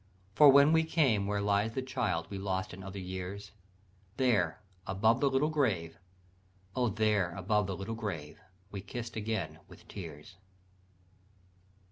[0.33, 3.51] For when we came where lies the child We lost in other years,
[4.17, 5.99] There above the little grave,
[6.75, 8.41] O there above the little grave,
[8.71, 10.37] We kissed again with tears."